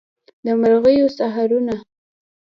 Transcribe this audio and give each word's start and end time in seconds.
د 0.43 0.47
مرغیو 0.61 1.07
سحرونه 1.17 1.75